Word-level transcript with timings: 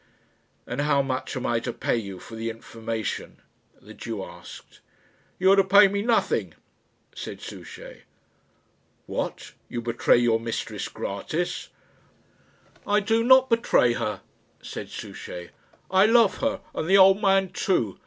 "And 0.65 0.81
how 0.81 1.03
much 1.03 1.35
am 1.37 1.45
I 1.45 1.59
to 1.59 1.71
pay 1.71 1.95
you 1.95 2.19
for 2.19 2.33
the 2.33 2.49
information?" 2.49 3.39
the 3.79 3.93
Jew 3.93 4.23
asked. 4.25 4.79
"You 5.37 5.51
are 5.51 5.55
to 5.55 5.63
pay 5.63 5.87
me 5.87 6.01
nothing," 6.01 6.55
said 7.13 7.39
Souchey. 7.39 8.01
"What! 9.05 9.51
you 9.69 9.79
betray 9.79 10.17
your 10.17 10.39
mistress 10.39 10.87
gratis?" 10.87 11.69
"I 12.87 12.99
do 12.99 13.23
not 13.23 13.47
betray 13.47 13.93
her," 13.93 14.21
said 14.63 14.89
Souchey. 14.89 15.51
"I 15.91 16.07
love 16.07 16.37
her 16.37 16.61
and 16.73 16.89
the 16.89 16.97
old 16.97 17.21
man 17.21 17.49
too. 17.51 17.99